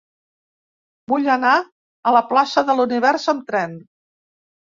[1.13, 3.77] Vull anar a la plaça de l'Univers amb tren.